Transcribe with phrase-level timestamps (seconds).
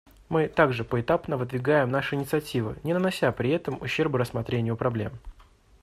[0.29, 5.13] Мы также поэтапно выдвигаем наши инициативы, не нанося при этом ущерба рассмотрению проблем.